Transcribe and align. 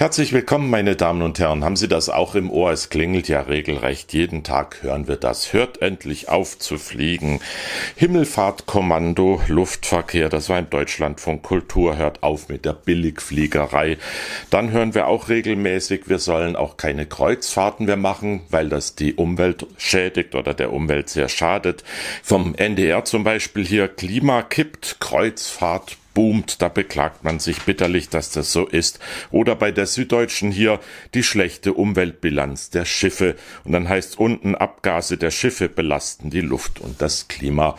Herzlich 0.00 0.32
willkommen, 0.32 0.70
meine 0.70 0.96
Damen 0.96 1.20
und 1.20 1.38
Herren. 1.38 1.62
Haben 1.62 1.76
Sie 1.76 1.86
das 1.86 2.08
auch 2.08 2.34
im 2.34 2.50
Ohr? 2.50 2.72
Es 2.72 2.88
klingelt 2.88 3.28
ja 3.28 3.42
regelrecht. 3.42 4.14
Jeden 4.14 4.42
Tag 4.44 4.78
hören 4.80 5.08
wir 5.08 5.16
das. 5.16 5.52
Hört 5.52 5.82
endlich 5.82 6.30
auf 6.30 6.58
zu 6.58 6.78
fliegen. 6.78 7.40
Himmelfahrtkommando, 7.96 9.42
Luftverkehr, 9.46 10.30
das 10.30 10.48
war 10.48 10.58
im 10.58 10.70
Deutschlandfunk 10.70 11.42
Kultur. 11.42 11.98
Hört 11.98 12.22
auf 12.22 12.48
mit 12.48 12.64
der 12.64 12.72
Billigfliegerei. 12.72 13.98
Dann 14.48 14.70
hören 14.70 14.94
wir 14.94 15.06
auch 15.06 15.28
regelmäßig, 15.28 16.08
wir 16.08 16.18
sollen 16.18 16.56
auch 16.56 16.78
keine 16.78 17.04
Kreuzfahrten 17.04 17.84
mehr 17.84 17.98
machen, 17.98 18.40
weil 18.48 18.70
das 18.70 18.94
die 18.94 19.16
Umwelt 19.16 19.66
schädigt 19.76 20.34
oder 20.34 20.54
der 20.54 20.72
Umwelt 20.72 21.10
sehr 21.10 21.28
schadet. 21.28 21.84
Vom 22.22 22.54
NDR 22.54 23.04
zum 23.04 23.22
Beispiel 23.22 23.66
hier 23.66 23.86
Klima 23.86 24.40
kippt, 24.40 24.96
Kreuzfahrt 24.98 25.98
boomt, 26.14 26.60
da 26.62 26.68
beklagt 26.68 27.24
man 27.24 27.38
sich 27.38 27.62
bitterlich, 27.62 28.08
dass 28.08 28.30
das 28.30 28.52
so 28.52 28.66
ist. 28.66 28.98
Oder 29.30 29.54
bei 29.54 29.70
der 29.70 29.86
Süddeutschen 29.86 30.50
hier 30.50 30.80
die 31.14 31.22
schlechte 31.22 31.72
Umweltbilanz 31.72 32.70
der 32.70 32.84
Schiffe. 32.84 33.36
Und 33.64 33.72
dann 33.72 33.88
heißt 33.88 34.18
unten 34.18 34.54
Abgase 34.54 35.16
der 35.16 35.30
Schiffe 35.30 35.68
belasten 35.68 36.30
die 36.30 36.40
Luft 36.40 36.80
und 36.80 37.00
das 37.00 37.28
Klima. 37.28 37.76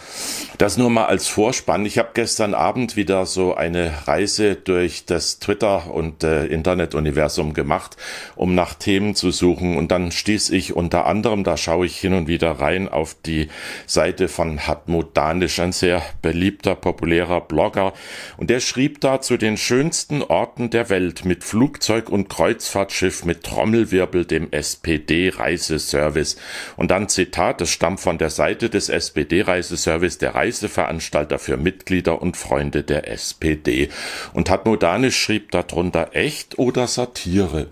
Das 0.57 0.77
nur 0.77 0.89
mal 0.89 1.05
als 1.05 1.27
Vorspann. 1.27 1.85
Ich 1.85 1.97
habe 1.97 2.11
gestern 2.13 2.53
Abend 2.53 2.95
wieder 2.95 3.25
so 3.25 3.55
eine 3.55 4.07
Reise 4.07 4.55
durch 4.55 5.05
das 5.05 5.39
Twitter 5.39 5.91
und 5.91 6.23
äh, 6.23 6.45
Internetuniversum 6.45 7.53
gemacht, 7.53 7.98
um 8.35 8.55
nach 8.55 8.73
Themen 8.73 9.15
zu 9.15 9.31
suchen. 9.31 9.77
Und 9.77 9.91
dann 9.91 10.11
stieß 10.11 10.51
ich 10.51 10.73
unter 10.75 11.05
anderem, 11.05 11.43
da 11.43 11.57
schaue 11.57 11.85
ich 11.85 11.98
hin 11.98 12.13
und 12.13 12.27
wieder 12.27 12.51
rein, 12.51 12.87
auf 12.87 13.15
die 13.25 13.49
Seite 13.85 14.27
von 14.27 14.67
Hartmut 14.67 15.15
Danisch, 15.17 15.59
ein 15.59 15.71
sehr 15.71 16.01
beliebter, 16.21 16.75
populärer 16.75 17.41
Blogger, 17.41 17.93
und 18.38 18.52
er 18.52 18.59
schrieb 18.59 19.02
da 19.02 19.21
zu 19.21 19.38
den 19.38 19.57
schönsten 19.57 20.21
Orten 20.21 20.70
der 20.70 20.89
Welt 20.89 21.25
mit 21.25 21.43
Flugzeug 21.43 22.09
und 22.09 22.29
Kreuzfahrtschiff 22.29 23.25
mit 23.25 23.43
Trommelwirbel 23.43 24.25
dem 24.25 24.52
SPD-Reiseservice. 24.52 26.37
Und 26.77 26.91
dann 26.91 27.10
Zitat, 27.10 27.62
das 27.62 27.70
stammt 27.70 27.99
von 27.99 28.18
der 28.18 28.29
Seite 28.29 28.70
des 28.70 28.90
SPD-Reiseservice, 28.90 30.18
der 30.18 30.35
Reiseveranstalter 30.35 31.40
für 31.40 31.57
Mitglieder 31.57 32.21
und 32.21 32.37
Freunde 32.37 32.84
der 32.84 33.10
SPD. 33.10 33.90
Und 34.34 34.49
Hartmut 34.49 34.84
schrieb 35.12 35.51
darunter 35.51 36.10
echt 36.13 36.60
oder 36.60 36.88
Satire? 36.88 37.67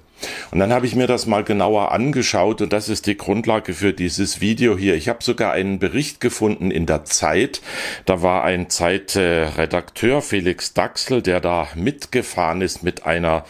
Und 0.52 0.60
dann 0.60 0.74
habe 0.74 0.86
ich 0.86 0.96
mir 0.96 1.08
das 1.08 1.26
mal 1.26 1.44
genauer 1.44 1.92
angeschaut 1.92 2.62
und 2.62 2.74
das 2.74 2.90
ist 2.90 3.06
die 3.06 3.18
Grundlage 3.18 3.74
für 3.74 3.94
dieses 3.94 4.42
Video 4.42 4.78
hier. 4.78 4.96
Ich 4.96 5.10
habe 5.10 5.24
sogar 5.24 5.54
einen 5.54 5.80
Bericht 5.80 6.20
gefunden 6.20 6.72
in 6.72 6.86
der 6.86 7.06
Zeit. 7.06 7.62
Da 8.06 8.22
war 8.22 8.44
ein 8.44 8.70
Zeitredakteur 8.70 10.22
Felix 10.22 10.74
Daxel, 10.74 11.22
der 11.22 11.40
da 11.40 11.68
mitgefahren 11.76 12.62
ist 12.62 12.84
mit 12.84 13.06
einer 13.06 13.46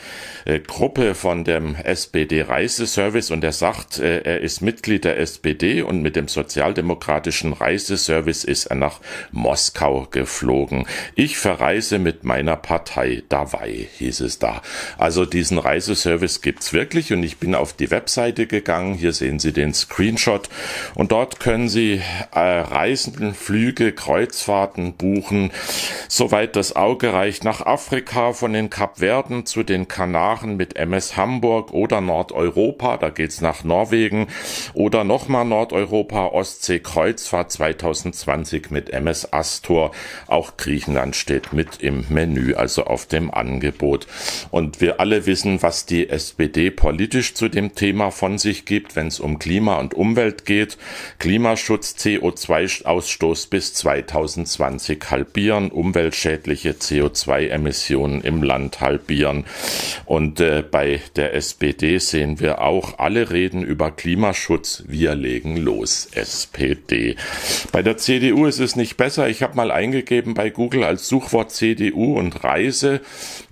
äh, 0.45 0.59
Gruppe 0.59 1.15
von 1.15 1.43
dem 1.43 1.75
SPD-Reiseservice 1.75 3.31
und 3.31 3.43
er 3.43 3.53
sagt, 3.53 3.99
äh, 3.99 4.21
er 4.21 4.41
ist 4.41 4.61
Mitglied 4.61 5.05
der 5.05 5.19
SPD 5.19 5.81
und 5.81 6.01
mit 6.01 6.15
dem 6.15 6.27
sozialdemokratischen 6.27 7.53
Reiseservice 7.53 8.43
ist 8.43 8.67
er 8.67 8.75
nach 8.75 8.99
Moskau 9.31 10.07
geflogen. 10.11 10.85
Ich 11.15 11.37
verreise 11.37 11.99
mit 11.99 12.23
meiner 12.23 12.55
Partei 12.55 13.23
dabei, 13.29 13.87
hieß 13.97 14.21
es 14.21 14.39
da. 14.39 14.61
Also 14.97 15.25
diesen 15.25 15.57
Reiseservice 15.57 16.41
gibt 16.41 16.58
gibt's 16.59 16.73
wirklich 16.73 17.13
und 17.13 17.23
ich 17.23 17.37
bin 17.37 17.55
auf 17.55 17.71
die 17.71 17.89
Webseite 17.89 18.45
gegangen. 18.45 18.93
Hier 18.93 19.13
sehen 19.13 19.39
Sie 19.39 19.53
den 19.53 19.73
Screenshot 19.73 20.49
und 20.93 21.13
dort 21.13 21.39
können 21.39 21.69
Sie 21.69 22.01
äh, 22.33 22.39
Reisen, 22.39 23.33
Flüge, 23.33 23.93
Kreuzfahrten 23.93 24.95
buchen, 24.95 25.51
soweit 26.09 26.57
das 26.57 26.75
Auge 26.75 27.13
reicht, 27.13 27.45
nach 27.45 27.65
Afrika 27.65 28.33
von 28.33 28.51
den 28.51 28.69
Kapverden 28.69 29.45
zu 29.45 29.63
den 29.63 29.87
Kanaren 29.87 30.57
mit 30.57 30.75
MS 30.75 31.15
Hamburg 31.15 31.71
oder 31.71 32.01
Nordeuropa, 32.01 32.97
da 32.97 33.07
geht's 33.07 33.39
nach 33.39 33.63
Norwegen 33.63 34.27
oder 34.73 35.05
nochmal 35.05 35.45
Nordeuropa, 35.45 36.25
Ostsee 36.25 36.79
Kreuzfahrt 36.79 37.53
2020 37.53 38.69
mit 38.69 38.89
MS 38.89 39.31
Astor. 39.31 39.91
Auch 40.27 40.57
Griechenland 40.57 41.15
steht 41.15 41.53
mit 41.53 41.81
im 41.81 42.03
Menü, 42.09 42.55
also 42.55 42.83
auf 42.83 43.05
dem 43.05 43.33
Angebot. 43.33 44.07
Und 44.51 44.81
wir 44.81 44.99
alle 44.99 45.25
wissen, 45.25 45.63
was 45.63 45.85
die 45.85 46.09
SPD 46.09 46.48
SPD 46.49 46.71
politisch 46.71 47.35
zu 47.35 47.47
dem 47.47 47.75
Thema 47.75 48.09
von 48.09 48.39
sich 48.39 48.65
gibt, 48.65 48.95
wenn 48.95 49.07
es 49.07 49.19
um 49.19 49.37
Klima 49.37 49.79
und 49.79 49.93
Umwelt 49.93 50.45
geht. 50.45 50.77
Klimaschutz, 51.19 51.95
CO2-Ausstoß 51.99 53.49
bis 53.51 53.75
2020 53.75 54.99
halbieren, 55.11 55.69
umweltschädliche 55.69 56.71
CO2-Emissionen 56.71 58.21
im 58.21 58.41
Land 58.41 58.81
halbieren. 58.81 59.45
Und 60.05 60.39
äh, 60.39 60.63
bei 60.63 61.01
der 61.15 61.35
SPD 61.35 61.99
sehen 61.99 62.39
wir 62.39 62.61
auch, 62.61 62.97
alle 62.97 63.29
reden 63.29 63.63
über 63.63 63.91
Klimaschutz, 63.91 64.83
wir 64.87 65.13
legen 65.13 65.55
los, 65.55 66.07
SPD. 66.13 67.15
Bei 67.71 67.83
der 67.83 67.97
CDU 67.97 68.47
ist 68.47 68.59
es 68.59 68.75
nicht 68.75 68.97
besser. 68.97 69.29
Ich 69.29 69.43
habe 69.43 69.55
mal 69.55 69.69
eingegeben 69.69 70.33
bei 70.33 70.49
Google 70.49 70.83
als 70.83 71.07
Suchwort 71.07 71.51
CDU 71.51 72.17
und 72.17 72.43
Reise 72.43 73.01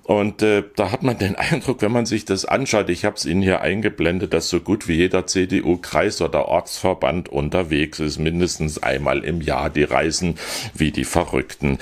und 0.07 0.41
äh, 0.41 0.63
da 0.77 0.91
hat 0.91 1.03
man 1.03 1.17
den 1.17 1.35
Eindruck, 1.35 1.81
wenn 1.81 1.91
man 1.91 2.05
sich 2.05 2.23
das 2.23 2.45
anschaut, 2.45 2.89
ich 2.89 3.03
habe 3.03 3.17
es 3.17 3.25
Ihnen 3.25 3.41
hier 3.41 3.59
eingeblendet, 3.59 4.33
dass 4.33 4.47
so 4.47 4.61
gut 4.61 4.87
wie 4.87 4.93
jeder 4.93 5.27
CDU-Kreis 5.27 6.21
oder 6.21 6.47
Ortsverband 6.47 7.27
unterwegs 7.27 7.99
ist, 7.99 8.17
mindestens 8.17 8.81
einmal 8.81 9.25
im 9.25 9.41
Jahr. 9.41 9.69
Die 9.69 9.83
reisen 9.83 10.35
wie 10.73 10.91
die 10.91 11.03
Verrückten. 11.03 11.77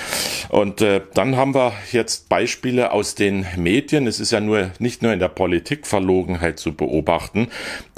Und 0.50 0.82
äh, 0.82 1.02
dann 1.14 1.38
haben 1.38 1.54
wir 1.54 1.74
jetzt 1.92 2.28
Beispiele 2.28 2.92
aus 2.92 3.14
den 3.14 3.46
Medien. 3.58 4.08
Es 4.08 4.20
ist 4.20 4.32
ja 4.32 4.40
nur 4.40 4.72
nicht 4.80 5.04
nur 5.04 5.14
in 5.14 5.20
der 5.20 5.28
Politik 5.28 5.86
Verlogenheit 5.86 6.58
zu 6.58 6.74
beobachten. 6.74 7.50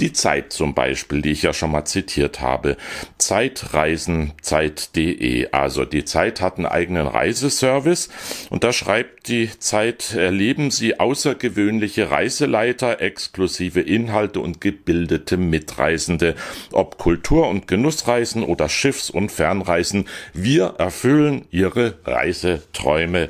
Die 0.01 0.11
Zeit 0.11 0.51
zum 0.51 0.73
Beispiel, 0.73 1.21
die 1.21 1.31
ich 1.31 1.43
ja 1.43 1.53
schon 1.53 1.71
mal 1.71 1.85
zitiert 1.85 2.41
habe. 2.41 2.75
Zeitreisen, 3.17 4.33
Zeit.de. 4.41 5.51
Also 5.51 5.85
die 5.85 6.03
Zeit 6.03 6.41
hat 6.41 6.57
einen 6.57 6.65
eigenen 6.65 7.07
Reiseservice 7.07 8.09
und 8.49 8.65
da 8.65 8.73
schreibt 8.73 9.29
die 9.29 9.49
Zeit 9.57 10.16
erleben 10.17 10.71
Sie 10.71 10.99
außergewöhnliche 10.99 12.11
Reiseleiter, 12.11 13.01
exklusive 13.01 13.81
Inhalte 13.81 14.39
und 14.39 14.59
gebildete 14.59 15.37
Mitreisende. 15.37 16.35
Ob 16.71 16.97
Kultur- 16.97 17.47
und 17.47 17.67
Genussreisen 17.67 18.43
oder 18.43 18.69
Schiffs- 18.69 19.09
und 19.09 19.31
Fernreisen, 19.31 20.07
wir 20.33 20.75
erfüllen 20.77 21.45
Ihre 21.51 21.99
Reiseträume. 22.05 23.29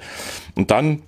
Und 0.55 0.71
dann 0.71 1.03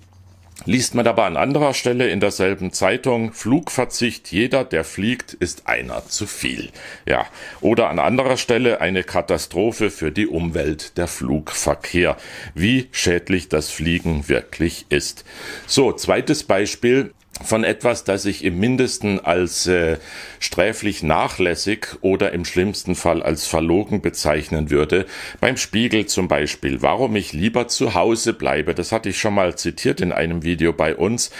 liest 0.64 0.94
man 0.94 1.06
aber 1.06 1.24
an 1.24 1.36
anderer 1.36 1.74
Stelle 1.74 2.08
in 2.08 2.20
derselben 2.20 2.72
Zeitung 2.72 3.32
Flugverzicht, 3.32 4.30
jeder, 4.32 4.64
der 4.64 4.84
fliegt, 4.84 5.34
ist 5.34 5.66
einer 5.66 6.06
zu 6.06 6.26
viel. 6.26 6.70
Ja, 7.06 7.26
oder 7.60 7.88
an 7.88 7.98
anderer 7.98 8.36
Stelle 8.36 8.80
eine 8.80 9.04
Katastrophe 9.04 9.90
für 9.90 10.10
die 10.12 10.26
Umwelt, 10.26 10.96
der 10.96 11.08
Flugverkehr. 11.08 12.16
Wie 12.54 12.88
schädlich 12.92 13.48
das 13.48 13.70
Fliegen 13.70 14.28
wirklich 14.28 14.86
ist. 14.88 15.24
So, 15.66 15.92
zweites 15.92 16.44
Beispiel 16.44 17.12
von 17.42 17.64
etwas, 17.64 18.04
das 18.04 18.26
ich 18.26 18.44
im 18.44 18.58
mindesten 18.58 19.18
als 19.24 19.66
äh, 19.66 19.98
sträflich 20.38 21.02
nachlässig 21.02 21.86
oder 22.02 22.32
im 22.32 22.44
schlimmsten 22.44 22.94
Fall 22.94 23.22
als 23.22 23.46
verlogen 23.46 24.02
bezeichnen 24.02 24.70
würde. 24.70 25.06
Beim 25.40 25.56
Spiegel 25.56 26.06
zum 26.06 26.28
Beispiel, 26.28 26.82
warum 26.82 27.16
ich 27.16 27.32
lieber 27.32 27.68
zu 27.68 27.94
Hause 27.94 28.34
bleibe. 28.34 28.74
Das 28.74 28.92
hatte 28.92 29.08
ich 29.08 29.18
schon 29.18 29.34
mal 29.34 29.56
zitiert 29.56 30.00
in 30.00 30.12
einem 30.12 30.42
Video 30.42 30.72
bei 30.72 30.94
uns. 30.94 31.30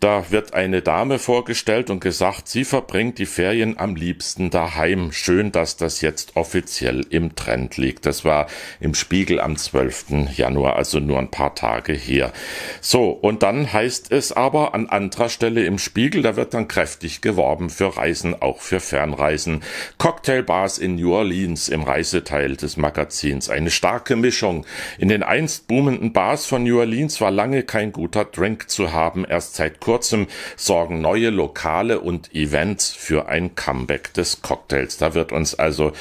Da 0.00 0.30
wird 0.30 0.54
eine 0.54 0.80
Dame 0.80 1.18
vorgestellt 1.18 1.90
und 1.90 2.00
gesagt, 2.00 2.48
sie 2.48 2.64
verbringt 2.64 3.18
die 3.18 3.26
Ferien 3.26 3.78
am 3.78 3.94
liebsten 3.94 4.50
daheim. 4.50 5.12
Schön, 5.12 5.52
dass 5.52 5.76
das 5.76 6.00
jetzt 6.00 6.34
offiziell 6.34 7.04
im 7.10 7.36
Trend 7.36 7.76
liegt. 7.76 8.06
Das 8.06 8.24
war 8.24 8.46
im 8.80 8.94
Spiegel 8.94 9.38
am 9.40 9.56
12. 9.56 10.28
Januar, 10.34 10.76
also 10.76 10.98
nur 10.98 11.18
ein 11.18 11.30
paar 11.30 11.54
Tage 11.54 11.92
her. 11.92 12.32
So, 12.80 13.10
und 13.10 13.42
dann 13.42 13.72
heißt 13.72 14.12
es 14.12 14.32
aber 14.32 14.74
an 14.74 14.88
anderer 14.88 15.28
Stelle 15.32 15.64
im 15.64 15.78
Spiegel, 15.78 16.22
da 16.22 16.36
wird 16.36 16.54
dann 16.54 16.68
kräftig 16.68 17.22
geworben 17.22 17.70
für 17.70 17.96
Reisen, 17.96 18.40
auch 18.40 18.60
für 18.60 18.78
Fernreisen. 18.78 19.62
Cocktailbars 19.98 20.78
in 20.78 20.96
New 20.96 21.12
Orleans 21.12 21.68
im 21.68 21.82
Reiseteil 21.82 22.56
des 22.56 22.76
Magazins. 22.76 23.48
Eine 23.48 23.70
starke 23.70 24.14
Mischung. 24.14 24.66
In 24.98 25.08
den 25.08 25.22
einst 25.22 25.66
boomenden 25.66 26.12
Bars 26.12 26.46
von 26.46 26.62
New 26.62 26.78
Orleans 26.78 27.20
war 27.20 27.30
lange 27.30 27.62
kein 27.62 27.92
guter 27.92 28.24
Drink 28.24 28.68
zu 28.68 28.92
haben. 28.92 29.24
Erst 29.24 29.56
seit 29.56 29.80
kurzem 29.80 30.26
sorgen 30.56 31.00
neue 31.00 31.30
Lokale 31.30 32.00
und 32.00 32.34
Events 32.34 32.90
für 32.90 33.28
ein 33.28 33.54
Comeback 33.54 34.12
des 34.14 34.42
Cocktails. 34.42 34.98
Da 34.98 35.14
wird 35.14 35.32
uns 35.32 35.54
also 35.54 35.92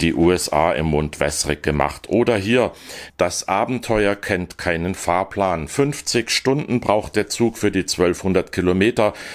die 0.00 0.14
USA 0.14 0.72
im 0.72 0.86
Mund 0.86 1.20
wässrig 1.20 1.62
gemacht. 1.62 2.08
Oder 2.08 2.36
hier, 2.36 2.72
das 3.16 3.48
Abenteuer 3.48 4.16
kennt 4.16 4.58
keinen 4.58 4.94
Fahrplan. 4.94 5.68
50 5.68 6.30
Stunden 6.30 6.80
braucht 6.80 7.14
der 7.16 7.28
Zug 7.28 7.56
für 7.56 7.70
die 7.70 7.80
1200 7.80 8.50
Kilometer 8.50 8.79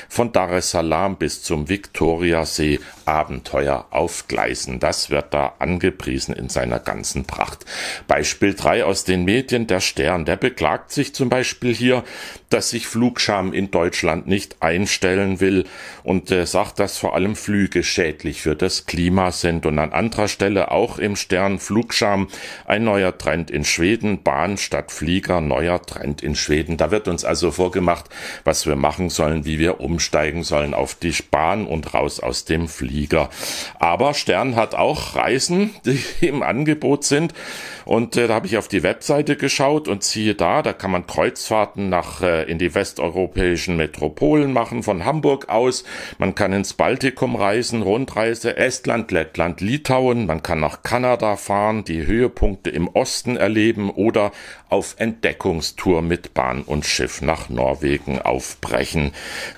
von 0.09 0.31
Dar 0.31 0.51
es 0.51 0.71
Salaam 0.71 1.17
bis 1.17 1.43
zum 1.43 1.69
Viktoriasee 1.69 2.79
Abenteuer 3.05 3.85
auf 3.91 4.27
Gleisen. 4.27 4.79
Das 4.79 5.09
wird 5.09 5.33
da 5.33 5.53
angepriesen 5.59 6.35
in 6.35 6.49
seiner 6.49 6.79
ganzen 6.79 7.25
Pracht. 7.25 7.65
Beispiel 8.07 8.53
drei 8.53 8.83
aus 8.83 9.03
den 9.03 9.25
Medien. 9.25 9.67
Der 9.67 9.79
Stern, 9.79 10.25
der 10.25 10.37
beklagt 10.37 10.91
sich 10.91 11.13
zum 11.13 11.29
Beispiel 11.29 11.73
hier, 11.73 12.03
dass 12.49 12.69
sich 12.69 12.87
Flugscham 12.87 13.53
in 13.53 13.71
Deutschland 13.71 14.27
nicht 14.27 14.61
einstellen 14.61 15.39
will 15.39 15.65
und 16.03 16.31
äh, 16.31 16.45
sagt, 16.45 16.79
dass 16.79 16.97
vor 16.97 17.15
allem 17.15 17.35
Flüge 17.35 17.83
schädlich 17.83 18.41
für 18.41 18.55
das 18.55 18.85
Klima 18.85 19.31
sind. 19.31 19.65
Und 19.65 19.77
an 19.79 19.91
anderer 19.93 20.27
Stelle 20.27 20.71
auch 20.71 20.97
im 20.97 21.15
Stern 21.15 21.59
Flugscham 21.59 22.27
ein 22.65 22.83
neuer 22.83 23.17
Trend 23.17 23.51
in 23.51 23.65
Schweden, 23.65 24.23
Bahn 24.23 24.57
statt 24.57 24.91
Flieger, 24.91 25.41
neuer 25.41 25.81
Trend 25.81 26.21
in 26.21 26.35
Schweden. 26.35 26.77
Da 26.77 26.91
wird 26.91 27.07
uns 27.07 27.25
also 27.25 27.51
vorgemacht, 27.51 28.05
was 28.43 28.65
wir 28.65 28.75
machen 28.75 29.09
sollen, 29.09 29.45
wie 29.45 29.59
wir 29.59 29.79
umsteigen 29.79 30.43
sollen 30.43 30.73
auf 30.73 30.95
die 30.95 31.13
Bahn 31.31 31.67
und 31.67 31.93
raus 31.93 32.19
aus 32.19 32.45
dem 32.45 32.67
Flieger. 32.67 32.94
Aber 33.79 34.13
Stern 34.13 34.55
hat 34.55 34.75
auch 34.75 35.15
Reisen, 35.15 35.75
die 35.85 35.99
im 36.25 36.43
Angebot 36.43 37.03
sind. 37.03 37.33
Und 37.85 38.17
äh, 38.17 38.27
da 38.27 38.33
habe 38.33 38.47
ich 38.47 38.57
auf 38.57 38.67
die 38.67 38.81
Webseite 38.81 39.35
geschaut 39.35 39.87
und 39.87 40.03
siehe 40.03 40.33
da, 40.33 40.63
da 40.63 40.73
kann 40.73 40.89
man 40.89 41.05
Kreuzfahrten 41.05 41.87
nach 41.87 42.21
äh, 42.21 42.43
in 42.43 42.57
die 42.57 42.73
westeuropäischen 42.73 43.77
Metropolen 43.77 44.51
machen 44.51 44.81
von 44.81 45.05
Hamburg 45.05 45.49
aus. 45.49 45.83
Man 46.17 46.33
kann 46.33 46.51
ins 46.51 46.73
Baltikum 46.73 47.35
reisen, 47.35 47.83
Rundreise 47.83 48.57
Estland, 48.57 49.11
Lettland, 49.11 49.61
Litauen. 49.61 50.25
Man 50.25 50.41
kann 50.41 50.59
nach 50.59 50.81
Kanada 50.81 51.35
fahren, 51.37 51.83
die 51.83 52.07
Höhepunkte 52.07 52.71
im 52.71 52.87
Osten 52.87 53.37
erleben 53.37 53.91
oder 53.91 54.31
auf 54.69 54.95
Entdeckungstour 54.97 56.01
mit 56.01 56.33
Bahn 56.33 56.63
und 56.63 56.85
Schiff 56.85 57.21
nach 57.21 57.49
Norwegen 57.49 58.19
aufbrechen. 58.19 59.11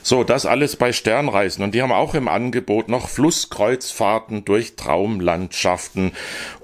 So, 0.03 0.23
das 0.23 0.45
alles 0.45 0.75
bei 0.75 0.91
Sternreisen. 0.91 1.63
Und 1.63 1.73
die 1.73 1.81
haben 1.81 1.93
auch 1.93 2.13
im 2.13 2.27
Angebot 2.27 2.89
noch 2.89 3.07
Flusskreuzfahrten 3.27 4.45
durch 4.45 4.77
Traumlandschaften 4.77 6.13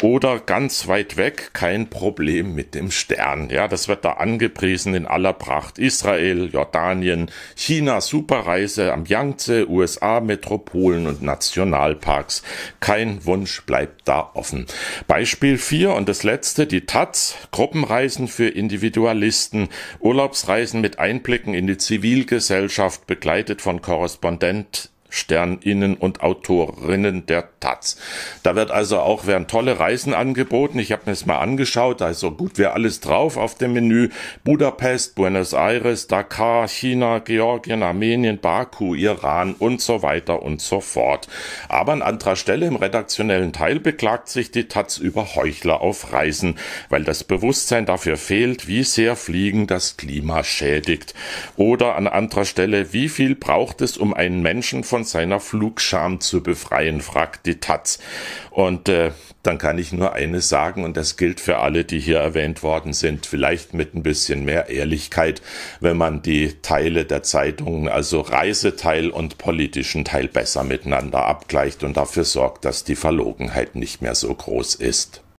oder 0.01 0.39
ganz 0.39 0.87
weit 0.87 1.17
weg 1.17 1.49
kein 1.51 1.89
Problem 1.89 2.55
mit 2.55 2.73
dem 2.73 2.89
Stern. 2.89 3.49
Ja, 3.49 3.67
das 3.67 3.89
wird 3.89 4.05
da 4.05 4.13
angepriesen 4.13 4.95
in 4.95 5.05
aller 5.05 5.33
Pracht. 5.33 5.77
Israel, 5.77 6.49
Jordanien, 6.53 7.29
China, 7.57 7.99
Superreise 7.99 8.93
am 8.93 9.05
Yangtze, 9.05 9.69
USA, 9.69 10.21
Metropolen 10.21 11.05
und 11.07 11.21
Nationalparks. 11.21 12.43
Kein 12.79 13.25
Wunsch 13.25 13.63
bleibt 13.65 14.07
da 14.07 14.31
offen. 14.33 14.65
Beispiel 15.05 15.57
4 15.57 15.93
und 15.93 16.07
das 16.07 16.23
letzte, 16.23 16.65
die 16.65 16.85
Taz, 16.85 17.35
Gruppenreisen 17.51 18.29
für 18.29 18.47
Individualisten, 18.47 19.67
Urlaubsreisen 19.99 20.79
mit 20.79 20.97
Einblicken 20.97 21.53
in 21.53 21.67
die 21.67 21.77
Zivilgesellschaft, 21.77 23.05
begleitet 23.05 23.61
von 23.61 23.81
Korrespondent 23.81 24.92
Sterninnen 25.13 25.93
und 25.93 26.21
Autorinnen 26.21 27.27
der 27.27 27.47
Taz. 27.59 27.97
Da 28.41 28.55
wird 28.55 28.71
also 28.71 28.99
auch 28.99 29.27
werden 29.27 29.47
tolle 29.47 29.79
Reisen 29.79 30.15
angeboten. 30.15 30.79
Ich 30.79 30.91
habe 30.91 31.03
mir 31.05 31.11
das 31.11 31.27
mal 31.27 31.37
angeschaut, 31.37 32.01
da 32.01 32.09
ist 32.09 32.19
so 32.19 32.31
gut 32.31 32.57
wie 32.57 32.65
alles 32.65 32.99
drauf 32.99 33.37
auf 33.37 33.53
dem 33.53 33.73
Menü. 33.73 34.09
Budapest, 34.43 35.13
Buenos 35.13 35.53
Aires, 35.53 36.07
Dakar, 36.07 36.67
China, 36.67 37.19
Georgien, 37.19 37.83
Armenien, 37.83 38.39
Baku, 38.39 38.95
Iran 38.95 39.53
und 39.53 39.81
so 39.81 40.01
weiter 40.01 40.41
und 40.41 40.61
so 40.61 40.81
fort. 40.81 41.27
Aber 41.69 41.93
an 41.93 42.01
anderer 42.01 42.35
Stelle 42.35 42.65
im 42.65 42.75
redaktionellen 42.75 43.53
Teil 43.53 43.79
beklagt 43.79 44.29
sich 44.29 44.49
die 44.49 44.67
Taz 44.67 44.97
über 44.97 45.35
Heuchler 45.35 45.81
auf 45.81 46.11
Reisen, 46.11 46.55
weil 46.89 47.03
das 47.03 47.23
Bewusstsein 47.23 47.85
dafür 47.85 48.17
fehlt, 48.17 48.67
wie 48.67 48.83
sehr 48.83 49.15
Fliegen 49.15 49.67
das 49.67 49.95
Klima 49.95 50.43
schädigt. 50.43 51.13
Oder 51.55 51.97
an 51.97 52.07
anderer 52.07 52.45
Stelle, 52.45 52.93
wie 52.93 53.09
viel 53.09 53.35
braucht 53.35 53.81
es, 53.81 53.95
um 53.95 54.15
einen 54.15 54.41
Menschen 54.41 54.83
von 54.83 55.02
von 55.03 55.09
seiner 55.09 55.41
Flugscham 55.41 56.21
zu 56.21 56.41
befreien, 56.41 57.01
fragt 57.01 57.45
die 57.45 57.59
Taz. 57.59 57.99
Und 58.51 58.87
äh, 58.87 59.11
dann 59.43 59.57
kann 59.57 59.77
ich 59.77 59.91
nur 59.91 60.13
eines 60.13 60.47
sagen, 60.47 60.85
und 60.85 60.95
das 60.95 61.17
gilt 61.17 61.41
für 61.41 61.57
alle, 61.57 61.83
die 61.83 61.99
hier 61.99 62.19
erwähnt 62.19 62.63
worden 62.63 62.93
sind, 62.93 63.25
vielleicht 63.25 63.73
mit 63.73 63.93
ein 63.93 64.03
bisschen 64.03 64.45
mehr 64.45 64.69
Ehrlichkeit, 64.69 65.41
wenn 65.81 65.97
man 65.97 66.21
die 66.21 66.53
Teile 66.61 67.03
der 67.03 67.21
Zeitungen, 67.23 67.89
also 67.89 68.21
Reiseteil 68.21 69.09
und 69.09 69.37
politischen 69.37 70.05
Teil 70.05 70.29
besser 70.29 70.63
miteinander 70.63 71.25
abgleicht 71.25 71.83
und 71.83 71.97
dafür 71.97 72.23
sorgt, 72.23 72.63
dass 72.63 72.85
die 72.85 72.95
Verlogenheit 72.95 73.75
nicht 73.75 74.01
mehr 74.01 74.15
so 74.15 74.33
groß 74.33 74.75
ist. 74.75 75.22